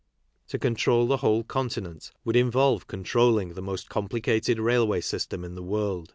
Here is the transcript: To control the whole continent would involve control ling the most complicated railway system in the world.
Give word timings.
To 0.47 0.57
control 0.57 1.05
the 1.05 1.17
whole 1.17 1.43
continent 1.43 2.11
would 2.25 2.35
involve 2.35 2.87
control 2.87 3.33
ling 3.33 3.53
the 3.53 3.61
most 3.61 3.87
complicated 3.87 4.57
railway 4.59 5.01
system 5.01 5.43
in 5.43 5.53
the 5.53 5.61
world. 5.61 6.09